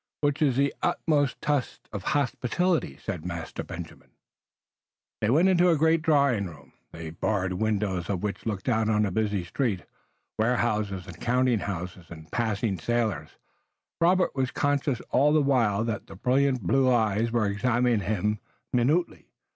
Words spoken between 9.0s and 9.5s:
a busy